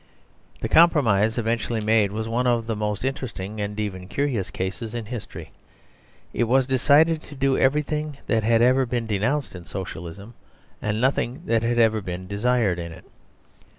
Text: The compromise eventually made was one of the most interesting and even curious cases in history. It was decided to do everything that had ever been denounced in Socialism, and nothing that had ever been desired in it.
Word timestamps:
The 0.61 0.67
compromise 0.67 1.37
eventually 1.37 1.79
made 1.79 2.11
was 2.11 2.27
one 2.27 2.47
of 2.47 2.65
the 2.65 2.75
most 2.75 3.05
interesting 3.05 3.61
and 3.61 3.79
even 3.79 4.07
curious 4.07 4.49
cases 4.49 4.95
in 4.95 5.05
history. 5.05 5.51
It 6.33 6.45
was 6.45 6.65
decided 6.65 7.21
to 7.21 7.35
do 7.35 7.55
everything 7.55 8.17
that 8.25 8.41
had 8.41 8.63
ever 8.63 8.87
been 8.87 9.05
denounced 9.05 9.53
in 9.55 9.65
Socialism, 9.65 10.33
and 10.81 10.99
nothing 10.99 11.43
that 11.45 11.61
had 11.61 11.77
ever 11.77 12.01
been 12.01 12.25
desired 12.25 12.79
in 12.79 12.91
it. 12.91 13.05